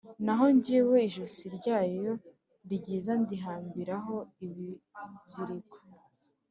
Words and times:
Naho 0.25 0.45
jyewe, 0.63 0.97
ijosi 1.07 1.45
ryayo 1.57 2.11
ryiza 2.73 3.13
ndihambiraho 3.21 4.15
ibiziriko 4.45 5.77